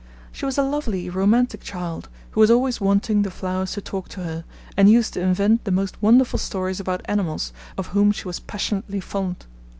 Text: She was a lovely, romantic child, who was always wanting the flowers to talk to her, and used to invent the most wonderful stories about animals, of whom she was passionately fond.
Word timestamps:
She 0.31 0.47
was 0.47 0.57
a 0.57 0.63
lovely, 0.63 1.11
romantic 1.11 1.61
child, 1.61 2.09
who 2.31 2.39
was 2.39 2.49
always 2.49 2.81
wanting 2.81 3.21
the 3.21 3.29
flowers 3.29 3.73
to 3.73 3.81
talk 3.81 4.09
to 4.09 4.23
her, 4.23 4.45
and 4.75 4.89
used 4.89 5.13
to 5.13 5.21
invent 5.21 5.63
the 5.63 5.69
most 5.69 6.01
wonderful 6.01 6.39
stories 6.39 6.79
about 6.79 7.03
animals, 7.05 7.53
of 7.77 7.85
whom 7.89 8.11
she 8.11 8.25
was 8.27 8.39
passionately 8.39 8.99
fond. 8.99 9.45